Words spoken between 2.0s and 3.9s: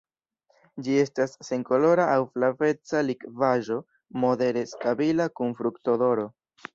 aŭ flaveca likvaĵo